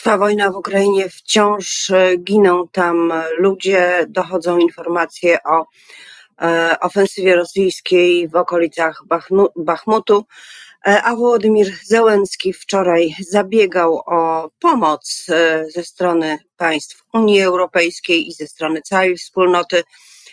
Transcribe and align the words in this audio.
Trwa 0.00 0.18
wojna 0.18 0.50
w 0.50 0.56
Ukrainie, 0.56 1.08
wciąż 1.08 1.90
e, 1.90 2.16
giną 2.16 2.68
tam 2.68 3.12
ludzie, 3.38 4.06
dochodzą 4.08 4.58
informacje 4.58 5.38
o 5.42 5.66
e, 6.42 6.76
ofensywie 6.80 7.36
rosyjskiej 7.36 8.28
w 8.28 8.36
okolicach 8.36 9.02
Bachmutu, 9.56 10.24
e, 10.86 11.02
a 11.02 11.16
Wołodymir 11.16 11.66
Zełenski 11.84 12.52
wczoraj 12.52 13.14
zabiegał 13.28 14.02
o 14.06 14.50
pomoc 14.60 15.26
ze 15.74 15.84
strony 15.84 16.38
państw 16.56 17.04
Unii 17.12 17.42
Europejskiej 17.42 18.28
i 18.28 18.32
ze 18.32 18.46
strony 18.46 18.82
całej 18.82 19.16
wspólnoty. 19.16 19.82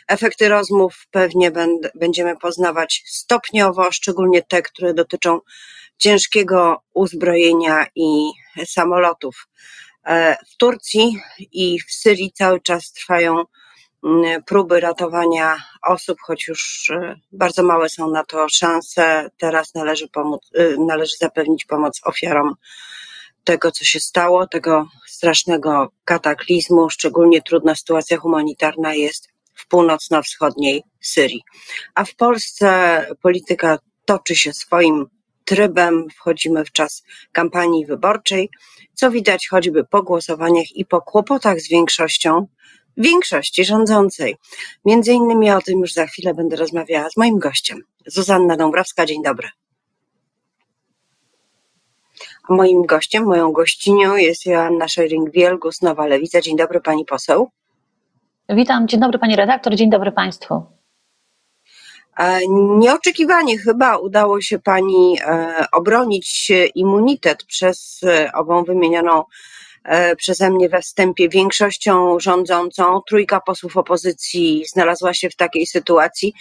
Efekty 0.07 0.49
rozmów 0.49 1.07
pewnie 1.11 1.51
będziemy 1.95 2.37
poznawać 2.37 3.03
stopniowo, 3.05 3.91
szczególnie 3.91 4.41
te, 4.41 4.61
które 4.61 4.93
dotyczą 4.93 5.39
ciężkiego 5.97 6.81
uzbrojenia 6.93 7.85
i 7.95 8.31
samolotów. 8.65 9.47
E, 10.07 10.37
w 10.53 10.57
Turcji 10.57 11.19
i 11.51 11.79
w 11.79 11.91
Syrii 11.91 12.31
cały 12.31 12.61
czas 12.61 12.91
trwają 12.91 13.43
mm, 14.03 14.43
próby 14.43 14.79
ratowania 14.79 15.57
osób, 15.87 16.17
choć 16.21 16.47
już 16.47 16.89
e, 16.89 17.15
bardzo 17.31 17.63
małe 17.63 17.89
są 17.89 18.11
na 18.11 18.23
to 18.23 18.49
szanse. 18.49 19.29
Teraz 19.37 19.73
należy, 19.73 20.07
pomóc, 20.07 20.41
e, 20.55 20.77
należy 20.77 21.15
zapewnić 21.17 21.65
pomoc 21.65 22.01
ofiarom 22.03 22.55
tego, 23.43 23.71
co 23.71 23.85
się 23.85 23.99
stało, 23.99 24.47
tego 24.47 24.87
strasznego 25.07 25.91
kataklizmu. 26.03 26.89
Szczególnie 26.89 27.41
trudna 27.41 27.75
sytuacja 27.75 28.17
humanitarna 28.17 28.93
jest 28.93 29.29
w 29.53 29.67
północno-wschodniej 29.67 30.83
Syrii. 31.01 31.43
A 31.95 32.03
w 32.05 32.15
Polsce 32.15 33.05
polityka 33.21 33.79
toczy 34.05 34.35
się 34.35 34.53
swoim 34.53 35.05
trybem, 35.47 36.07
wchodzimy 36.15 36.65
w 36.65 36.71
czas 36.71 37.03
kampanii 37.31 37.85
wyborczej, 37.85 38.49
co 38.93 39.11
widać 39.11 39.47
choćby 39.47 39.83
po 39.83 40.03
głosowaniach 40.03 40.75
i 40.75 40.85
po 40.85 41.01
kłopotach 41.01 41.59
z 41.59 41.69
większością, 41.69 42.47
większości 42.97 43.65
rządzącej. 43.65 44.35
Między 44.85 45.13
innymi 45.13 45.51
o 45.51 45.61
tym 45.61 45.79
już 45.79 45.93
za 45.93 46.05
chwilę 46.05 46.33
będę 46.33 46.55
rozmawiała 46.55 47.09
z 47.09 47.17
moim 47.17 47.39
gościem. 47.39 47.79
Zuzanna 48.05 48.57
Dąbrowska, 48.57 49.05
dzień 49.05 49.23
dobry. 49.23 49.49
A 52.49 52.53
moim 52.53 52.85
gościem, 52.85 53.23
moją 53.23 53.51
gościnią 53.51 54.15
jest 54.15 54.45
Joanna 54.45 54.85
Schering-Wielgus, 54.85 55.81
Nowa 55.81 56.07
Lewica. 56.07 56.41
Dzień 56.41 56.57
dobry 56.57 56.81
pani 56.81 57.05
poseł. 57.05 57.49
Witam, 58.49 58.87
dzień 58.87 58.99
dobry 58.99 59.19
pani 59.19 59.35
redaktor, 59.35 59.75
dzień 59.75 59.89
dobry 59.89 60.11
państwu. 60.11 60.76
Nieoczekiwanie 62.77 63.57
chyba 63.57 63.97
udało 63.97 64.41
się 64.41 64.59
Pani 64.59 65.17
e, 65.21 65.65
obronić 65.71 66.51
immunitet 66.75 67.43
przez 67.43 67.99
e, 68.03 68.31
ową 68.33 68.63
wymienioną 68.63 69.23
e, 69.83 70.15
przeze 70.15 70.49
mnie 70.49 70.69
we 70.69 70.81
wstępie 70.81 71.29
większością 71.29 72.19
rządzącą. 72.19 73.01
Trójka 73.07 73.41
posłów 73.41 73.77
opozycji 73.77 74.65
znalazła 74.65 75.13
się 75.13 75.29
w 75.29 75.35
takiej 75.35 75.67
sytuacji. 75.67 76.33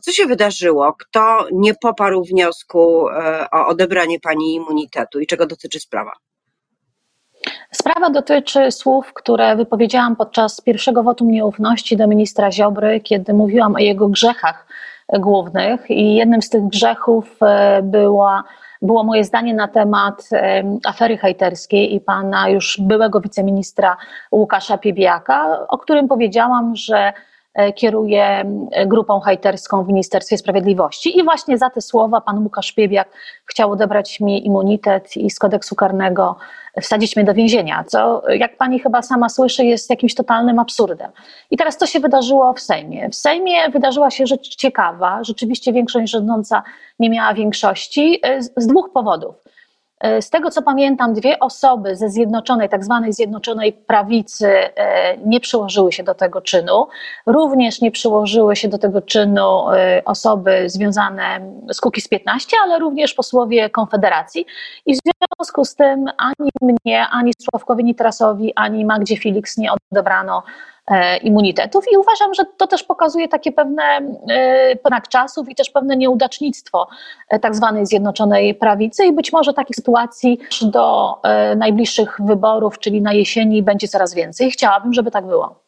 Co 0.00 0.12
się 0.12 0.26
wydarzyło? 0.26 0.92
Kto 0.98 1.46
nie 1.52 1.74
poparł 1.74 2.24
wniosku 2.24 3.06
o 3.52 3.66
odebranie 3.66 4.20
Pani 4.20 4.54
immunitetu 4.54 5.20
i 5.20 5.26
czego 5.26 5.46
dotyczy 5.46 5.80
sprawa? 5.80 6.12
Sprawa 7.72 8.10
dotyczy 8.10 8.70
słów, 8.70 9.12
które 9.14 9.56
wypowiedziałam 9.56 10.16
podczas 10.16 10.60
pierwszego 10.60 11.02
wotum 11.02 11.30
nieufności 11.30 11.96
do 11.96 12.06
ministra 12.06 12.52
Ziobry, 12.52 13.00
kiedy 13.00 13.34
mówiłam 13.34 13.74
o 13.74 13.78
jego 13.78 14.08
grzechach 14.08 14.66
głównych. 15.18 15.90
I 15.90 16.14
jednym 16.14 16.42
z 16.42 16.50
tych 16.50 16.66
grzechów 16.68 17.36
e, 17.42 17.82
była, 17.82 18.44
było 18.82 19.04
moje 19.04 19.24
zdanie 19.24 19.54
na 19.54 19.68
temat 19.68 20.28
afery 20.84 21.16
hejterskiej 21.16 21.94
i 21.94 22.00
pana 22.00 22.48
już 22.48 22.80
byłego 22.80 23.20
wiceministra 23.20 23.96
Łukasza 24.32 24.78
Piebiaka, 24.78 25.66
o 25.68 25.78
którym 25.78 26.08
powiedziałam, 26.08 26.76
że 26.76 27.12
kieruje 27.74 28.44
grupą 28.86 29.20
hejterską 29.20 29.84
w 29.84 29.88
Ministerstwie 29.88 30.38
Sprawiedliwości. 30.38 31.18
I 31.18 31.24
właśnie 31.24 31.58
za 31.58 31.70
te 31.70 31.80
słowa 31.80 32.20
pan 32.20 32.38
Łukasz 32.42 32.72
Piebiak 32.72 33.08
chciał 33.46 33.72
odebrać 33.72 34.20
mi 34.20 34.46
immunitet 34.46 35.16
i 35.16 35.30
z 35.30 35.38
kodeksu 35.38 35.74
karnego 35.74 36.36
wsadzić 36.80 37.16
mnie 37.16 37.24
do 37.24 37.34
więzienia, 37.34 37.84
co 37.84 38.22
jak 38.28 38.56
pani 38.56 38.78
chyba 38.78 39.02
sama 39.02 39.28
słyszy 39.28 39.64
jest 39.64 39.90
jakimś 39.90 40.14
totalnym 40.14 40.58
absurdem. 40.58 41.10
I 41.50 41.56
teraz 41.56 41.76
co 41.76 41.86
się 41.86 42.00
wydarzyło 42.00 42.52
w 42.52 42.60
Sejmie? 42.60 43.08
W 43.08 43.14
Sejmie 43.14 43.70
wydarzyła 43.70 44.10
się 44.10 44.26
rzecz 44.26 44.56
ciekawa, 44.56 45.24
rzeczywiście 45.24 45.72
większość 45.72 46.12
rządząca 46.12 46.62
nie 46.98 47.10
miała 47.10 47.34
większości 47.34 48.20
e, 48.22 48.42
z 48.42 48.66
dwóch 48.66 48.92
powodów. 48.92 49.34
E, 50.00 50.22
z 50.22 50.30
tego 50.30 50.50
co 50.50 50.62
pamiętam, 50.62 51.14
dwie 51.14 51.38
osoby 51.38 51.96
ze 51.96 52.10
zjednoczonej, 52.10 52.68
tak 52.68 52.84
zwanej 52.84 53.12
zjednoczonej 53.12 53.72
prawicy 53.72 54.48
e, 54.48 55.16
nie 55.16 55.40
przyłożyły 55.40 55.92
się 55.92 56.02
do 56.02 56.14
tego 56.14 56.40
czynu. 56.40 56.86
Również 57.26 57.80
nie 57.80 57.90
przyłożyły 57.90 58.56
się 58.56 58.68
do 58.68 58.78
tego 58.78 59.02
czynu 59.02 59.70
e, 59.70 60.02
osoby 60.04 60.70
związane 60.70 61.40
z 61.72 61.80
Kukiz 61.80 62.08
15, 62.08 62.56
ale 62.64 62.78
również 62.78 63.14
posłowie 63.14 63.70
Konfederacji. 63.70 64.46
I 64.86 64.94
w 64.94 64.98
związku 64.98 65.64
z 65.64 65.74
tym 65.74 66.04
ani 66.18 66.50
mnie, 66.60 67.06
ani 67.08 67.32
Sławkowi 67.50 67.84
Nitrasowi, 67.84 68.52
ani 68.54 68.84
Magdzie 68.84 69.16
Felix 69.16 69.56
nie 69.56 69.70
odebrano 69.92 70.42
immunitetów 71.22 71.84
i 71.92 71.96
uważam, 71.96 72.34
że 72.34 72.44
to 72.56 72.66
też 72.66 72.82
pokazuje 72.82 73.28
takie 73.28 73.52
pewne 73.52 73.82
znak 74.86 75.04
e, 75.06 75.08
czasów 75.08 75.48
i 75.48 75.54
też 75.54 75.70
pewne 75.70 75.96
nieudacznictwo 75.96 76.88
e, 77.28 77.38
tak 77.38 77.56
zwanej 77.56 77.86
Zjednoczonej 77.86 78.54
Prawicy 78.54 79.04
i 79.04 79.12
być 79.12 79.32
może 79.32 79.54
takich 79.54 79.76
sytuacji 79.76 80.38
do 80.62 81.14
najbliższych 81.56 82.16
wyborów, 82.24 82.78
czyli 82.78 83.02
na 83.02 83.12
jesieni 83.12 83.62
będzie 83.62 83.88
coraz 83.88 84.14
więcej. 84.14 84.50
Chciałabym, 84.50 84.92
żeby 84.92 85.10
tak 85.10 85.26
było. 85.26 85.60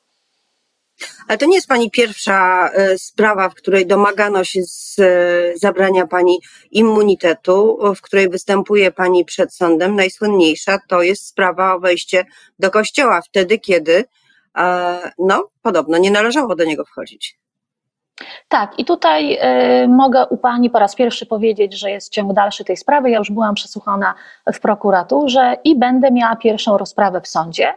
Ale 1.28 1.38
to 1.38 1.46
nie 1.46 1.54
jest 1.54 1.68
Pani 1.68 1.90
pierwsza 1.90 2.70
sprawa, 2.96 3.48
w 3.48 3.54
której 3.54 3.86
domagano 3.86 4.44
się 4.44 4.60
z 4.62 4.96
zabrania 5.60 6.06
Pani 6.06 6.40
immunitetu, 6.70 7.78
w 7.96 8.00
której 8.00 8.28
występuje 8.28 8.92
Pani 8.92 9.24
przed 9.24 9.54
sądem. 9.54 9.96
Najsłynniejsza 9.96 10.78
to 10.88 11.02
jest 11.02 11.26
sprawa 11.26 11.74
o 11.74 11.80
wejście 11.80 12.24
do 12.58 12.70
kościoła, 12.70 13.20
wtedy 13.22 13.58
kiedy 13.58 14.04
no 15.18 15.48
podobno 15.62 15.98
nie 15.98 16.10
należało 16.10 16.56
do 16.56 16.64
niego 16.64 16.84
wchodzić. 16.84 17.38
Tak, 18.48 18.78
i 18.78 18.84
tutaj 18.84 19.38
y, 19.84 19.88
mogę 19.88 20.26
u 20.26 20.36
Pani 20.36 20.70
po 20.70 20.78
raz 20.78 20.94
pierwszy 20.94 21.26
powiedzieć, 21.26 21.78
że 21.78 21.90
jest 21.90 22.12
ciąg 22.12 22.32
dalszy 22.32 22.64
tej 22.64 22.76
sprawy. 22.76 23.10
Ja 23.10 23.18
już 23.18 23.30
byłam 23.30 23.54
przesłuchana 23.54 24.14
w 24.52 24.60
prokuraturze 24.60 25.56
i 25.64 25.78
będę 25.78 26.10
miała 26.10 26.36
pierwszą 26.36 26.78
rozprawę 26.78 27.20
w 27.20 27.28
sądzie. 27.28 27.74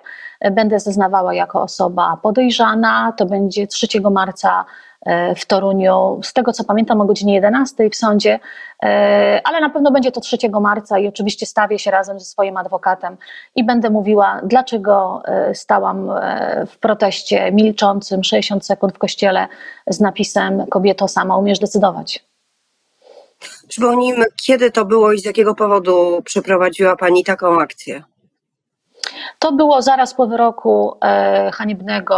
Będę 0.52 0.80
zeznawała 0.80 1.34
jako 1.34 1.62
osoba 1.62 2.18
podejrzana. 2.24 3.13
To 3.18 3.25
będzie 3.25 3.68
3 3.68 3.88
marca 4.12 4.66
E, 4.94 4.94
w 5.35 5.45
Toruniu, 5.45 6.19
z 6.23 6.33
tego 6.33 6.53
co 6.53 6.63
pamiętam 6.63 7.01
o 7.01 7.05
godzinie 7.05 7.33
11 7.35 7.89
w 7.89 7.95
sądzie, 7.95 8.39
e, 8.83 9.41
ale 9.43 9.61
na 9.61 9.69
pewno 9.69 9.91
będzie 9.91 10.11
to 10.11 10.21
3 10.21 10.38
marca 10.61 10.99
i 10.99 11.07
oczywiście 11.07 11.45
stawię 11.45 11.79
się 11.79 11.91
razem 11.91 12.19
ze 12.19 12.25
swoim 12.25 12.57
adwokatem 12.57 13.17
i 13.55 13.63
będę 13.63 13.89
mówiła, 13.89 14.41
dlaczego 14.44 15.21
e, 15.25 15.55
stałam 15.55 16.11
w 16.67 16.77
proteście 16.77 17.51
milczącym 17.51 18.23
60 18.23 18.65
sekund 18.65 18.95
w 18.95 18.97
kościele 18.97 19.47
z 19.88 19.99
napisem 19.99 20.65
Kobieto 20.67 21.07
sama 21.07 21.38
umiesz 21.38 21.59
decydować. 21.59 22.25
Przypomnijmy, 23.67 24.25
kiedy 24.45 24.71
to 24.71 24.85
było 24.85 25.13
i 25.13 25.19
z 25.19 25.25
jakiego 25.25 25.55
powodu 25.55 26.21
przeprowadziła 26.23 26.95
Pani 26.95 27.23
taką 27.23 27.61
akcję? 27.61 28.03
To 29.40 29.52
było 29.52 29.81
zaraz 29.81 30.13
po 30.13 30.28
wyroku 30.28 30.97
e, 31.02 31.52
haniebnego 31.53 32.16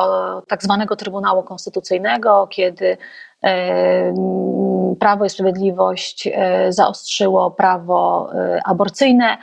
tak 0.47 0.63
zwanego 0.63 0.95
Trybunału 0.95 1.43
Konstytucyjnego, 1.43 2.47
kiedy 2.47 2.97
e, 3.43 4.13
Prawo 4.99 5.25
i 5.25 5.29
Sprawiedliwość 5.29 6.27
e, 6.33 6.73
zaostrzyło 6.73 7.51
prawo 7.51 8.29
aborcyjne. 8.65 9.37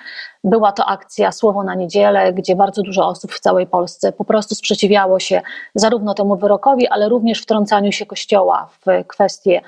Była 0.44 0.72
to 0.72 0.86
akcja 0.86 1.32
Słowo 1.32 1.64
na 1.64 1.74
Niedzielę, 1.74 2.32
gdzie 2.32 2.56
bardzo 2.56 2.82
dużo 2.82 3.06
osób 3.06 3.32
w 3.32 3.40
całej 3.40 3.66
Polsce 3.66 4.12
po 4.12 4.24
prostu 4.24 4.54
sprzeciwiało 4.54 5.20
się 5.20 5.42
zarówno 5.74 6.14
temu 6.14 6.36
wyrokowi, 6.36 6.88
ale 6.88 7.08
również 7.08 7.42
wtrącaniu 7.42 7.92
się 7.92 8.06
Kościoła 8.06 8.68
w 8.80 9.04
kwestie 9.06 9.60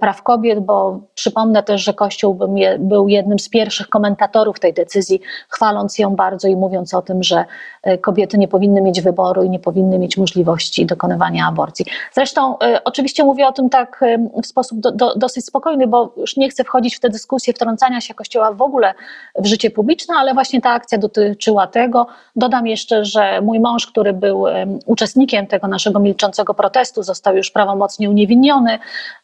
praw 0.00 0.22
kobiet, 0.22 0.60
bo 0.60 1.00
przypomnę 1.14 1.62
też, 1.62 1.84
że 1.84 1.94
Kościół 1.94 2.38
był 2.78 3.08
jednym 3.08 3.38
z 3.38 3.48
pierwszych 3.48 3.88
komentatorów 3.88 4.60
tej 4.60 4.74
decyzji, 4.74 5.20
chwaląc 5.48 5.98
ją 5.98 6.16
bardzo 6.16 6.48
i 6.48 6.56
mówiąc 6.56 6.94
o 6.94 7.02
tym, 7.02 7.22
że 7.22 7.44
e, 7.82 7.98
kobiety 7.98 8.38
nie 8.38 8.48
powinny 8.48 8.80
mieć 8.80 9.00
wyboru 9.00 9.42
i 9.42 9.50
nie 9.50 9.58
powinny 9.58 9.98
mieć 9.98 10.16
możliwości 10.16 10.86
dokonywania 10.86 11.46
aborcji. 11.46 11.86
Zresztą 12.12 12.58
e, 12.58 12.84
oczywiście 12.84 13.24
mówię 13.24 13.46
o 13.46 13.52
tym 13.52 13.70
tak 13.70 14.00
w 14.42 14.46
sposób 14.46 14.80
do, 14.80 14.92
do, 14.92 15.14
dosyć 15.14 15.46
spokojny, 15.46 15.86
bo 15.86 16.14
już 16.16 16.36
nie 16.36 16.48
chcę 16.48 16.64
wchodzić 16.64 16.96
w 16.96 17.00
tę 17.00 17.08
dyskusję 17.08 17.54
wtrącania 17.54 18.00
się 18.00 18.14
Kościoła 18.14 18.52
w 18.52 18.62
ogóle 18.62 18.94
w 19.38 19.46
życie 19.46 19.70
publiczne, 19.70 20.14
ale 20.18 20.34
właśnie 20.34 20.60
ta 20.60 20.70
akcja 20.70 20.98
dotyczyła 20.98 21.66
tego. 21.66 22.06
Dodam 22.36 22.66
jeszcze, 22.66 23.04
że 23.04 23.40
mój 23.40 23.60
mąż, 23.60 23.86
który 23.86 24.12
był 24.12 24.44
uczestnikiem 24.86 25.46
tego 25.46 25.68
naszego 25.68 26.00
milczącego 26.00 26.54
protestu, 26.54 27.02
został 27.02 27.36
już 27.36 27.50
prawomocnie 27.50 28.10
uniewinniony. 28.10 28.78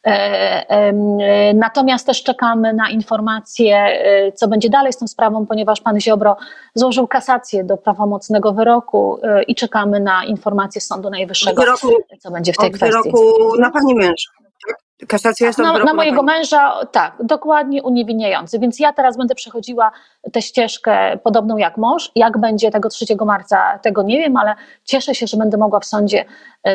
E, 0.05 0.50
natomiast 1.55 2.07
też 2.07 2.23
czekamy 2.23 2.75
na 2.75 2.91
informacje, 2.91 3.77
e, 3.77 4.33
co 4.33 4.49
będzie 4.49 4.71
dalej 4.71 4.93
z 4.93 4.97
tą 4.97 5.09
sprawą, 5.09 5.47
ponieważ 5.47 5.81
pan 5.81 6.01
Ziobro 6.01 6.37
złożył 6.75 7.07
kasację 7.07 7.65
do 7.65 7.77
prawomocnego 7.77 8.53
wyroku 8.53 9.19
e, 9.23 9.43
i 9.43 9.55
czekamy 9.55 10.01
na 10.01 10.25
informacje 10.25 10.81
Sądu 10.81 11.11
Najwyższego, 11.11 11.63
wyroku, 11.63 11.89
co 12.19 12.31
będzie 12.31 12.53
w 12.53 12.57
tej 12.57 12.71
kwestii. 12.71 13.03
wyroku 13.03 13.57
na 13.59 13.71
pani 13.71 13.95
męża. 13.95 14.31
Kasacja 15.09 15.47
jest 15.47 15.59
na, 15.59 15.79
na 15.79 15.95
mojego 15.95 16.23
męża, 16.23 16.87
tak, 16.93 17.15
dokładnie 17.25 17.83
uniewinniający. 17.83 18.59
Więc 18.59 18.81
ja 18.81 18.93
teraz 18.93 19.17
będę 19.17 19.35
przechodziła 19.35 19.93
tę 20.33 20.43
ścieżkę 20.43 21.19
podobną 21.19 21.57
jak 21.57 21.77
mąż. 21.77 22.13
Jak 22.15 22.39
będzie 22.39 22.71
tego 22.71 22.89
3 22.89 23.07
marca, 23.27 23.79
tego 23.79 24.03
nie 24.03 24.19
wiem, 24.19 24.37
ale 24.37 24.55
cieszę 24.85 25.15
się, 25.15 25.27
że 25.27 25.37
będę 25.37 25.57
mogła 25.57 25.81
w 25.81 25.87
sądzie 25.87 26.25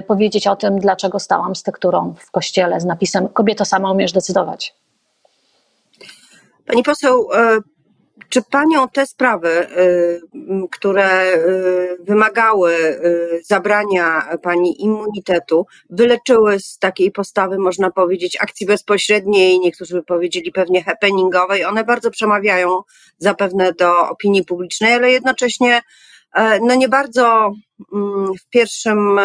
powiedzieć 0.08 0.48
o 0.48 0.56
tym, 0.56 0.80
dlaczego 0.80 1.20
stałam 1.20 1.56
z 1.56 1.64
tekturą 1.64 2.14
w 2.20 2.32
kościele 2.32 2.80
z 2.80 2.86
napisem 2.86 3.28
Kobieto 3.28 3.66
sama 3.66 3.92
umiesz 3.92 4.12
decydować. 4.12 4.76
Pani 6.68 6.84
poseł, 6.84 7.28
e, 7.34 7.58
czy 8.30 8.42
panią 8.42 8.90
te 8.90 9.06
sprawy, 9.06 9.50
e, 9.50 9.68
które 10.72 11.06
e, 11.06 11.40
wymagały 12.00 12.76
zabrania 13.44 14.38
pani 14.42 14.84
immunitetu, 14.84 15.66
wyleczyły 15.90 16.60
z 16.60 16.78
takiej 16.78 17.12
postawy, 17.12 17.58
można 17.58 17.92
powiedzieć, 17.92 18.38
akcji 18.42 18.66
bezpośredniej, 18.66 19.60
niektórzy 19.60 19.96
by 19.96 20.04
powiedzieli 20.04 20.52
pewnie 20.52 20.84
happeningowej? 20.84 21.66
One 21.66 21.84
bardzo 21.84 22.12
przemawiają 22.12 22.82
zapewne 23.18 23.74
do 23.74 24.10
opinii 24.10 24.46
publicznej, 24.46 24.94
ale 24.94 25.12
jednocześnie 25.12 25.82
no 26.62 26.76
nie 26.76 26.90
bardzo 26.90 27.52
mm, 27.94 28.28
w 28.42 28.50
pierwszym 28.50 29.20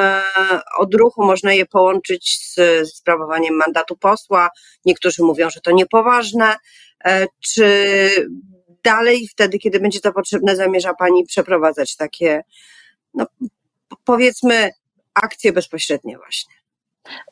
odruchu 0.79 1.25
można 1.25 1.53
je 1.53 1.67
połączyć 1.67 2.39
z 2.47 2.89
sprawowaniem 2.95 3.55
mandatu 3.55 3.97
posła. 3.97 4.49
Niektórzy 4.85 5.23
mówią, 5.23 5.51
że 5.51 5.61
to 5.61 5.71
niepoważne. 5.71 6.57
E, 7.05 7.27
czy 7.41 7.67
dalej 8.85 9.29
wtedy, 9.29 9.59
kiedy 9.59 9.81
będzie 9.81 10.01
to 10.01 10.13
potrzebne, 10.13 10.57
zamierza 10.57 10.95
Pani 10.95 11.25
przeprowadzać 11.25 11.97
takie, 11.97 12.43
no, 13.15 13.27
powiedzmy, 14.05 14.71
akcje 15.15 15.53
bezpośrednie 15.53 16.17
właśnie? 16.19 16.55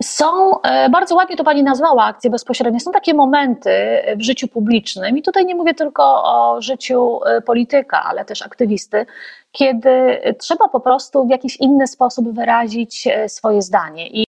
Są, 0.02 0.60
e, 0.62 0.90
bardzo 0.90 1.14
ładnie 1.14 1.36
to 1.36 1.44
Pani 1.44 1.62
nazwała 1.62 2.04
akcje 2.04 2.30
bezpośrednie, 2.30 2.80
są 2.80 2.92
takie 2.92 3.14
momenty 3.14 3.70
w 4.16 4.22
życiu 4.22 4.48
publicznym 4.48 5.18
i 5.18 5.22
tutaj 5.22 5.44
nie 5.44 5.54
mówię 5.54 5.74
tylko 5.74 6.24
o 6.24 6.62
życiu 6.62 7.20
e, 7.24 7.40
polityka, 7.40 8.04
ale 8.04 8.24
też 8.24 8.42
aktywisty, 8.42 9.06
kiedy 9.52 10.20
trzeba 10.38 10.68
po 10.68 10.80
prostu 10.80 11.26
w 11.26 11.30
jakiś 11.30 11.56
inny 11.56 11.86
sposób 11.86 12.34
wyrazić 12.34 13.06
e, 13.06 13.28
swoje 13.28 13.62
zdanie. 13.62 14.08
I 14.08 14.24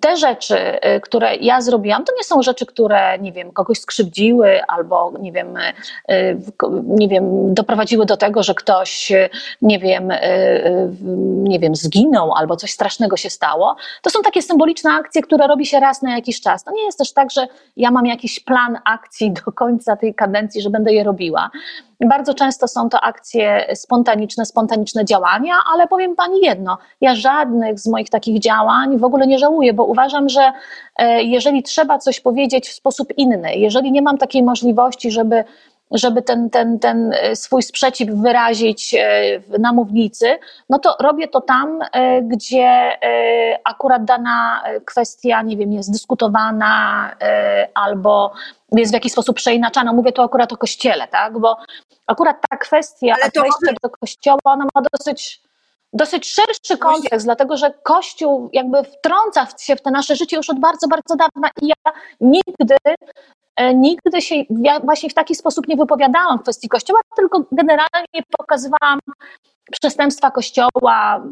te 0.00 0.16
rzeczy, 0.16 0.56
e, 0.58 1.00
które 1.00 1.36
ja 1.36 1.60
zrobiłam, 1.60 2.04
to 2.04 2.12
nie 2.18 2.24
są 2.24 2.42
rzeczy, 2.42 2.66
które, 2.66 3.18
nie 3.18 3.32
wiem, 3.32 3.52
kogoś 3.52 3.78
skrzywdziły 3.78 4.64
albo, 4.68 5.12
nie 5.20 5.32
wiem, 5.32 5.56
e, 5.56 5.72
nie 6.86 7.08
wiem, 7.08 7.54
doprowadziły 7.54 8.06
do 8.06 8.16
tego, 8.16 8.42
że 8.42 8.54
ktoś, 8.54 9.12
nie 9.62 9.78
wiem, 9.78 10.12
nie 11.42 11.58
wiem, 11.58 11.76
zginął 11.76 12.34
albo 12.34 12.56
coś 12.56 12.70
strasznego 12.70 13.16
się 13.16 13.30
stało. 13.30 13.76
To 14.02 14.10
są 14.10 14.22
takie 14.22 14.42
symboliczne 14.42 14.90
akcje, 14.92 15.22
które 15.22 15.46
robi 15.46 15.66
się 15.66 15.80
raz 15.80 16.02
na 16.02 16.14
jakiś 16.14 16.40
czas. 16.40 16.64
To 16.64 16.70
nie 16.72 16.84
jest 16.84 16.98
też 16.98 17.12
tak, 17.12 17.30
że 17.30 17.46
ja 17.76 17.90
mam 17.90 18.06
jakiś 18.06 18.40
plan 18.40 18.78
akcji 18.84 19.32
do 19.32 19.52
końca 19.52 19.96
tej 19.96 20.14
kadencji, 20.14 20.62
że 20.62 20.70
będę 20.70 20.92
je 20.92 21.04
robiła. 21.04 21.50
Bardzo 22.08 22.34
często 22.34 22.68
są 22.68 22.88
to 22.88 23.00
akcje 23.00 23.66
spontaniczne, 23.74 24.46
spontaniczne 24.46 25.04
działania, 25.04 25.54
ale 25.74 25.86
powiem 25.86 26.16
Pani 26.16 26.40
jedno, 26.40 26.78
ja 27.00 27.14
żadnych 27.14 27.80
z 27.80 27.86
moich 27.86 28.10
takich 28.10 28.38
działań 28.38 28.98
w 28.98 29.04
ogóle 29.04 29.26
nie 29.26 29.38
żałuję, 29.38 29.72
bo 29.72 29.84
uważam, 29.84 30.28
że 30.28 30.52
e, 30.96 31.22
jeżeli 31.22 31.62
trzeba 31.62 31.98
coś 31.98 32.20
powiedzieć 32.20 32.68
w 32.68 32.72
sposób 32.72 33.08
inny, 33.16 33.54
jeżeli 33.54 33.92
nie 33.92 34.02
mam 34.02 34.18
takiej 34.18 34.42
możliwości, 34.42 35.10
żeby 35.10 35.44
żeby 35.90 36.22
ten, 36.22 36.50
ten, 36.50 36.78
ten 36.78 37.12
e, 37.12 37.36
swój 37.36 37.62
sprzeciw 37.62 38.10
wyrazić 38.10 38.94
e, 38.94 39.58
na 39.58 39.72
mównicy, 39.72 40.38
no 40.68 40.78
to 40.78 40.96
robię 41.00 41.28
to 41.28 41.40
tam, 41.40 41.78
gdzie 42.22 42.98
akurat 43.64 44.04
dana 44.04 44.62
kwestia, 44.84 45.42
nie 45.42 45.56
wiem, 45.56 45.72
jest 45.72 45.92
dyskutowana 45.92 47.10
albo 47.74 48.32
jest 48.72 48.92
w 48.92 48.94
jakiś 48.94 49.12
sposób 49.12 49.36
przeinaczana. 49.36 49.92
Mówię 49.92 50.12
tu 50.12 50.22
akurat 50.22 50.52
o 50.52 50.56
kościele, 50.56 51.08
tak? 51.08 51.38
Bo 51.38 51.56
akurat 52.06 52.36
ta 52.50 52.56
kwestia 52.56 53.14
Ale 53.22 53.30
to 53.30 53.40
wejścia 53.40 53.72
do 53.82 53.90
kościoła, 53.90 54.38
ona 54.44 54.64
ma 54.74 54.82
dosyć, 54.92 55.40
dosyć 55.92 56.34
szerszy 56.34 56.78
kontekst, 56.78 57.26
dlatego 57.26 57.56
że 57.56 57.74
Kościół 57.82 58.50
jakby 58.52 58.84
wtrąca 58.84 59.46
się 59.58 59.76
w 59.76 59.82
te 59.82 59.90
nasze 59.90 60.16
życie 60.16 60.36
już 60.36 60.50
od 60.50 60.60
bardzo, 60.60 60.88
bardzo 60.88 61.16
dawna 61.16 61.48
i 61.62 61.66
ja 61.66 61.92
nigdy 62.20 62.76
e, 62.86 62.94
nigdy 63.74 64.22
się 64.22 64.34
właśnie 64.84 65.10
w 65.10 65.14
taki 65.14 65.34
sposób 65.34 65.68
nie 65.68 65.76
wypowiadałam 65.76 66.38
w 66.38 66.42
kwestii 66.42 66.68
Kościoła, 66.68 67.00
tylko 67.16 67.44
generalnie 67.52 68.22
pokazywałam 68.38 68.98
przestępstwa 69.80 70.30
Kościoła 70.30 71.22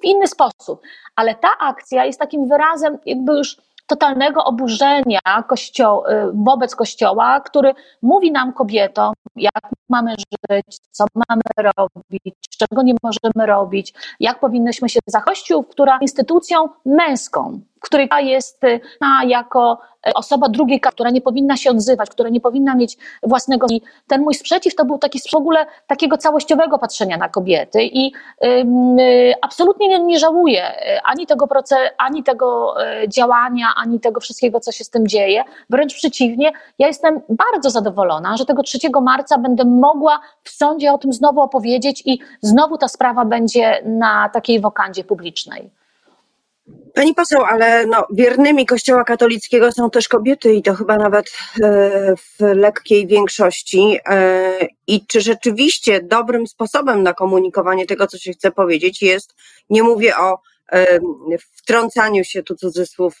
w, 0.00 0.04
inny 0.04 0.26
sposób. 0.26 0.80
Ale 1.16 1.34
ta 1.34 1.48
akcja 1.60 2.04
jest 2.04 2.18
takim 2.18 2.48
wyrazem 2.48 2.98
jakby 3.06 3.32
już 3.32 3.56
totalnego 3.88 4.44
oburzenia 4.44 5.20
kościo 5.48 6.12
y, 6.12 6.32
wobec 6.34 6.76
Kościoła, 6.76 7.40
który 7.40 7.74
mówi 8.02 8.32
nam 8.32 8.52
kobietom, 8.52 9.14
jak 9.36 9.70
mamy 9.88 10.14
żyć, 10.50 10.78
co 10.90 11.04
mamy 11.14 11.72
robić, 11.76 12.34
czego 12.58 12.82
nie 12.82 12.94
możemy 13.02 13.46
robić, 13.46 13.94
jak 14.20 14.40
powinnyśmy 14.40 14.88
się 14.88 15.00
za 15.06 15.20
Kościół, 15.20 15.64
która 15.64 15.98
instytucją 16.00 16.68
męską, 16.86 17.60
której 17.80 18.08
jest 18.20 18.64
y, 18.64 18.80
jako 19.26 19.78
y, 20.08 20.14
osoba 20.14 20.48
drugiej, 20.48 20.80
która 20.80 21.10
nie 21.10 21.20
powinna 21.20 21.56
się 21.56 21.70
odzywać, 21.70 22.10
która 22.10 22.28
nie 22.28 22.40
powinna 22.40 22.74
mieć 22.74 22.96
własnego. 23.22 23.66
I 23.70 23.82
ten 24.06 24.22
mój 24.22 24.34
sprzeciw 24.34 24.74
to 24.74 24.84
był 24.84 24.98
taki 24.98 25.20
w 25.32 25.34
ogóle 25.34 25.66
takiego 25.86 26.16
całościowego 26.16 26.78
patrzenia 26.78 27.16
na 27.16 27.28
kobiety 27.28 27.82
i 27.82 28.12
y, 28.44 29.34
absolutnie 29.42 29.88
nie, 29.88 30.00
nie 30.00 30.18
żałuję 30.18 30.72
ani 31.04 31.26
tego 31.26 31.46
procesu, 31.46 31.82
ani 31.98 32.22
tego 32.22 32.74
działania, 33.08 33.66
ani 33.76 34.00
tego 34.00 34.20
wszystkiego, 34.20 34.60
co 34.60 34.72
się 34.72 34.84
z 34.84 34.90
tym 34.90 35.08
dzieje. 35.08 35.44
Wręcz 35.70 35.94
przeciwnie, 35.94 36.52
ja 36.78 36.86
jestem 36.86 37.20
bardzo 37.28 37.70
zadowolona, 37.70 38.36
że 38.36 38.44
tego 38.44 38.62
3 38.62 38.78
marca 39.02 39.38
będę 39.38 39.64
mogła 39.64 40.20
w 40.42 40.50
sądzie 40.50 40.92
o 40.92 40.98
tym 40.98 41.12
znowu 41.12 41.40
opowiedzieć 41.40 42.02
i 42.06 42.18
znowu 42.42 42.78
ta 42.78 42.88
sprawa 42.88 43.24
będzie 43.24 43.82
na 43.84 44.28
takiej 44.28 44.60
wokandzie 44.60 45.04
publicznej. 45.04 45.70
Pani 46.98 47.14
poseł, 47.14 47.44
ale 47.44 47.86
no, 47.86 48.06
wiernymi 48.10 48.66
Kościoła 48.66 49.04
katolickiego 49.04 49.72
są 49.72 49.90
też 49.90 50.08
kobiety 50.08 50.54
i 50.54 50.62
to 50.62 50.74
chyba 50.74 50.96
nawet 50.96 51.26
e, 51.62 52.14
w 52.16 52.40
lekkiej 52.40 53.06
większości. 53.06 53.98
E, 54.06 54.66
I 54.86 55.06
czy 55.06 55.20
rzeczywiście 55.20 56.00
dobrym 56.02 56.46
sposobem 56.46 57.02
na 57.02 57.14
komunikowanie 57.14 57.86
tego, 57.86 58.06
co 58.06 58.18
się 58.18 58.32
chce 58.32 58.50
powiedzieć, 58.50 59.02
jest, 59.02 59.34
nie 59.70 59.82
mówię 59.82 60.16
o 60.16 60.38
e, 60.72 60.98
wtrącaniu 61.56 62.24
się, 62.24 62.42
tu 62.42 62.56
cudzysłów, 62.56 63.14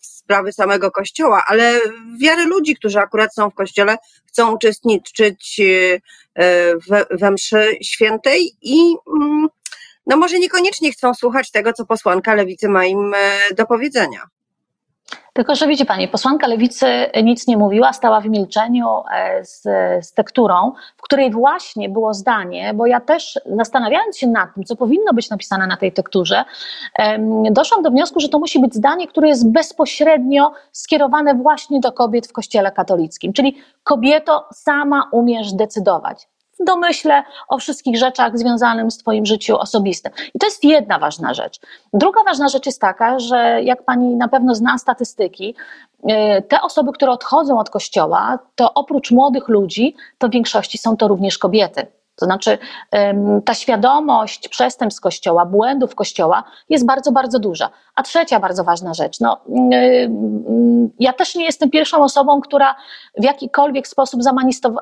w 0.00 0.06
sprawy 0.06 0.52
samego 0.52 0.90
Kościoła, 0.90 1.44
ale 1.46 1.80
wiary 2.20 2.44
ludzi, 2.44 2.76
którzy 2.76 2.98
akurat 2.98 3.34
są 3.34 3.50
w 3.50 3.54
Kościele, 3.54 3.96
chcą 4.26 4.54
uczestniczyć 4.54 5.60
we, 6.88 7.06
we 7.10 7.30
mszy 7.30 7.76
świętej 7.82 8.52
i 8.62 8.94
mm, 9.16 9.48
no 10.06 10.16
może 10.16 10.38
niekoniecznie 10.38 10.92
chcą 10.92 11.14
słuchać 11.14 11.50
tego, 11.50 11.72
co 11.72 11.86
posłanka 11.86 12.34
lewicy 12.34 12.68
ma 12.68 12.84
im 12.84 13.14
e, 13.14 13.54
do 13.54 13.66
powiedzenia. 13.66 14.20
Tylko, 15.32 15.54
że 15.54 15.66
widzi 15.66 15.86
Pani, 15.86 16.08
posłanka 16.08 16.46
lewicy 16.46 16.86
nic 17.22 17.46
nie 17.46 17.56
mówiła, 17.56 17.92
stała 17.92 18.20
w 18.20 18.26
milczeniu 18.26 18.86
e, 19.12 19.44
z, 19.44 19.62
z 20.06 20.12
tekturą, 20.12 20.72
w 20.96 21.02
której 21.02 21.30
właśnie 21.30 21.88
było 21.88 22.14
zdanie, 22.14 22.74
bo 22.74 22.86
ja 22.86 23.00
też 23.00 23.40
zastanawiając 23.56 24.18
się 24.18 24.26
nad 24.26 24.54
tym, 24.54 24.64
co 24.64 24.76
powinno 24.76 25.12
być 25.12 25.30
napisane 25.30 25.66
na 25.66 25.76
tej 25.76 25.92
tekturze, 25.92 26.44
doszłam 27.50 27.82
do 27.82 27.90
wniosku, 27.90 28.20
że 28.20 28.28
to 28.28 28.38
musi 28.38 28.60
być 28.60 28.74
zdanie, 28.74 29.08
które 29.08 29.28
jest 29.28 29.50
bezpośrednio 29.50 30.52
skierowane 30.72 31.34
właśnie 31.34 31.80
do 31.80 31.92
kobiet 31.92 32.26
w 32.26 32.32
Kościele 32.32 32.72
katolickim. 32.72 33.32
Czyli 33.32 33.56
kobieto, 33.84 34.48
sama 34.52 35.08
umiesz 35.12 35.52
decydować 35.52 36.28
w 36.60 36.64
domyśle 36.64 37.22
o 37.48 37.58
wszystkich 37.58 37.96
rzeczach 37.98 38.38
związanych 38.38 38.92
z 38.92 38.98
Twoim 38.98 39.26
życiu 39.26 39.58
osobistym. 39.58 40.12
I 40.34 40.38
to 40.38 40.46
jest 40.46 40.64
jedna 40.64 40.98
ważna 40.98 41.34
rzecz. 41.34 41.60
Druga 41.92 42.24
ważna 42.24 42.48
rzecz 42.48 42.66
jest 42.66 42.80
taka, 42.80 43.18
że 43.18 43.62
jak 43.62 43.84
Pani 43.84 44.16
na 44.16 44.28
pewno 44.28 44.54
zna 44.54 44.78
statystyki, 44.78 45.54
y, 45.98 46.42
te 46.42 46.60
osoby, 46.60 46.92
które 46.92 47.12
odchodzą 47.12 47.58
od 47.58 47.70
kościoła, 47.70 48.38
to 48.54 48.74
oprócz 48.74 49.10
młodych 49.10 49.48
ludzi, 49.48 49.96
to 50.18 50.28
w 50.28 50.30
większości 50.30 50.78
są 50.78 50.96
to 50.96 51.08
również 51.08 51.38
kobiety. 51.38 51.86
To 52.16 52.24
znaczy, 52.26 52.58
ta 53.44 53.54
świadomość 53.54 54.48
przestępstw 54.48 55.00
Kościoła, 55.00 55.46
błędów 55.46 55.94
Kościoła 55.94 56.44
jest 56.68 56.86
bardzo, 56.86 57.12
bardzo 57.12 57.38
duża. 57.38 57.70
A 57.94 58.02
trzecia 58.02 58.40
bardzo 58.40 58.64
ważna 58.64 58.94
rzecz. 58.94 59.20
No, 59.20 59.40
ja 61.00 61.12
też 61.12 61.34
nie 61.34 61.44
jestem 61.44 61.70
pierwszą 61.70 62.04
osobą, 62.04 62.40
która 62.40 62.76
w 63.18 63.24
jakikolwiek 63.24 63.88
sposób 63.88 64.20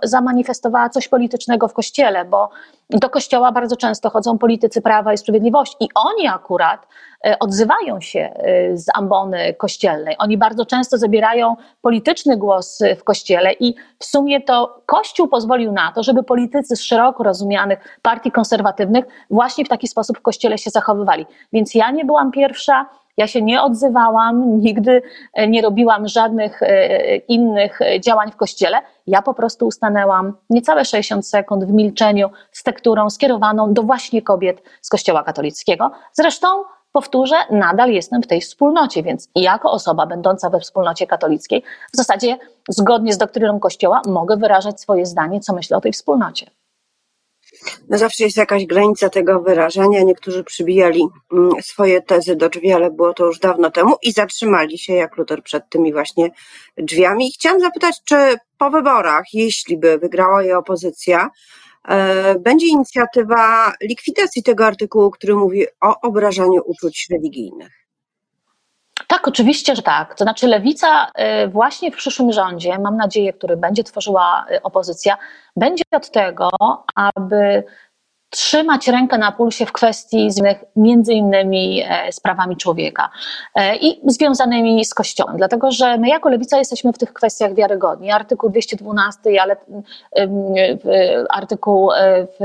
zamanifestowała 0.03 0.89
coś 0.89 1.09
politycznego 1.09 1.69
w 1.69 1.73
Kościele, 1.73 2.25
bo 2.25 2.51
do 2.92 3.11
Kościoła 3.11 3.52
bardzo 3.52 3.76
często 3.76 4.11
chodzą 4.11 4.38
politycy 4.38 4.82
Prawa 4.82 5.12
i 5.12 5.18
Sprawiedliwości 5.18 5.76
i 5.80 5.88
oni 5.94 6.28
akurat 6.28 6.87
e, 7.25 7.38
odzywają 7.38 8.00
się 8.00 8.20
e, 8.20 8.76
z 8.76 8.87
ambony 8.94 9.54
kościelnej. 9.54 10.16
Oni 10.18 10.38
bardzo 10.38 10.66
często 10.66 10.99
zabierają 10.99 11.56
polityczny 11.82 12.37
głos 12.37 12.78
w 12.99 13.04
Kościele 13.04 13.52
i 13.52 13.75
w 13.99 14.04
sumie 14.04 14.40
to 14.40 14.82
Kościół 14.87 15.28
pozwolił 15.28 15.72
na 15.72 15.92
to, 15.92 16.02
żeby 16.02 16.22
politycy 16.22 16.76
z 16.76 16.82
szeroko 16.82 17.22
rozumianych 17.22 17.99
partii 18.02 18.30
konserwatywnych 18.30 19.04
właśnie 19.30 19.64
w 19.64 19.68
taki 19.68 19.88
sposób 19.88 20.18
w 20.18 20.22
Kościele 20.22 20.58
się 20.58 20.70
zachowywali. 20.70 21.26
Więc 21.52 21.75
ja 21.75 21.90
nie 21.90 22.04
byłam 22.04 22.30
pierwsza, 22.30 22.87
ja 23.16 23.26
się 23.26 23.42
nie 23.42 23.62
odzywałam, 23.62 24.61
nigdy 24.61 25.02
e, 25.35 25.49
nie 25.49 25.62
robiłam 25.62 26.09
żadnych 26.09 26.62
e, 26.62 27.16
innych 27.16 27.78
działań 28.00 28.31
w 28.31 28.37
kościele. 28.37 28.78
Ja 29.07 29.23
po 29.23 29.35
prostu 29.35 29.66
ustanęłam 29.66 30.33
niecałe 30.50 30.85
60 30.85 31.26
sekund 31.26 31.64
w 31.64 31.73
milczeniu 31.73 32.31
z 32.52 32.62
tekturą 32.62 33.11
skierowaną 33.11 33.75
do 33.75 33.83
właśnie 33.83 34.23
kobiet 34.23 34.62
z 34.81 34.88
Kościoła 34.88 35.23
katolickiego. 35.23 35.90
Zresztą 36.12 36.49
powtórzę, 36.92 37.37
nadal 37.50 37.90
jestem 37.90 38.23
w 38.23 38.26
tej 38.26 38.40
wspólnocie, 38.40 39.02
więc 39.02 39.28
jako 39.35 39.73
osoba 39.73 40.07
będąca 40.07 40.50
we 40.50 40.61
wspólnocie 40.61 41.07
katolickiej, 41.07 41.62
w 41.92 41.97
zasadzie 41.97 42.38
zgodnie 42.69 43.12
z 43.12 43.19
doktryną 43.19 43.61
Kościoła, 43.61 44.02
mogę 44.07 44.37
wyrażać 44.37 44.81
swoje 44.81 45.07
zdanie, 45.07 45.40
co 45.40 45.54
myślę 45.54 45.76
o 45.76 45.81
tej 45.81 45.92
wspólnocie 45.92 46.47
no 47.88 47.99
zawsze 47.99 48.25
jest 48.25 48.37
jakaś 48.37 48.66
granica 48.66 49.09
tego 49.09 49.40
wyrażenia. 49.40 50.02
Niektórzy 50.02 50.45
przybijali 50.45 51.07
mm, 51.33 51.50
swoje 51.62 52.02
tezy 52.02 52.37
do 52.37 52.49
drzwi, 52.49 52.73
ale 52.73 52.90
było 52.90 53.14
to 53.14 53.26
już 53.26 53.38
dawno 53.38 53.71
temu 53.71 53.97
i 54.02 54.12
zatrzymali 54.12 54.78
się 54.78 54.92
jak 54.92 55.16
Luther 55.16 55.42
przed 55.42 55.69
tymi 55.69 55.92
właśnie 55.92 56.31
drzwiami. 56.76 57.28
I 57.28 57.33
chciałam 57.33 57.61
zapytać, 57.61 58.00
czy 58.04 58.37
po 58.59 58.71
wyborach, 58.71 59.25
jeśli 59.33 59.78
by 59.78 59.99
wygrała 59.99 60.42
je 60.42 60.59
opozycja, 60.59 61.31
e, 61.88 62.38
będzie 62.38 62.66
inicjatywa 62.66 63.73
likwidacji 63.83 64.42
tego 64.42 64.66
artykułu, 64.66 65.11
który 65.11 65.35
mówi 65.35 65.66
o 65.81 66.00
obrażaniu 66.00 66.61
uczuć 66.66 67.07
religijnych? 67.11 67.82
Tak, 69.12 69.28
oczywiście, 69.28 69.76
że 69.76 69.83
tak. 69.83 70.14
To 70.14 70.25
znaczy, 70.25 70.47
lewica 70.47 71.07
y, 71.45 71.49
właśnie 71.49 71.90
w 71.92 71.97
przyszłym 71.97 72.33
rządzie, 72.33 72.78
mam 72.78 72.97
nadzieję, 72.97 73.33
który 73.33 73.57
będzie 73.57 73.85
tworzyła 73.85 74.47
y, 74.50 74.62
opozycja, 74.62 75.19
będzie 75.57 75.85
od 75.92 76.11
tego, 76.11 76.50
aby 76.95 77.64
trzymać 78.33 78.88
rękę 78.88 79.19
na 79.19 79.33
pulsie 79.33 79.66
w 79.66 79.73
kwestii 79.73 80.31
związanych 80.31 80.64
między 80.76 81.12
innymi 81.12 81.83
e, 81.88 82.12
sprawami 82.12 82.57
człowieka 82.57 83.11
e, 83.54 83.76
i 83.76 84.00
związanymi 84.07 84.85
z 84.85 84.95
Kościołem, 84.95 85.37
dlatego 85.37 85.71
że 85.71 85.99
my 85.99 86.09
jako 86.09 86.28
Lewica 86.28 86.59
jesteśmy 86.59 86.92
w 86.92 86.99
tych 86.99 87.12
kwestiach 87.12 87.54
wiarygodni. 87.54 88.11
Artykuł 88.11 88.50
212, 88.50 89.21
ale 89.42 89.57
artykuł 91.31 91.92
e, 91.92 92.26
w, 92.26 92.45